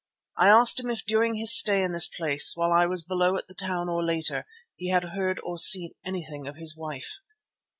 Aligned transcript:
I 0.35 0.47
asked 0.47 0.79
him 0.79 0.89
if 0.89 1.05
during 1.05 1.35
his 1.35 1.55
stay 1.55 1.83
in 1.83 1.91
this 1.91 2.07
place, 2.07 2.53
while 2.55 2.71
I 2.73 2.87
was 2.87 3.03
below 3.05 3.37
at 3.37 3.47
the 3.47 3.53
town 3.53 3.87
or 3.87 4.03
later, 4.03 4.47
he 4.75 4.89
had 4.89 5.03
heard 5.09 5.39
or 5.43 5.59
seen 5.59 5.93
anything 6.03 6.47
of 6.47 6.55
his 6.55 6.75
wife. 6.75 7.19